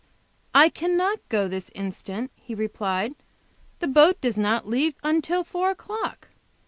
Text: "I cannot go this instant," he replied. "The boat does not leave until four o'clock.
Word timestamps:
"I 0.55 0.69
cannot 0.69 1.19
go 1.29 1.47
this 1.47 1.69
instant," 1.75 2.31
he 2.35 2.55
replied. 2.55 3.13
"The 3.81 3.87
boat 3.87 4.19
does 4.19 4.35
not 4.35 4.67
leave 4.67 4.95
until 5.03 5.43
four 5.43 5.69
o'clock. 5.69 6.29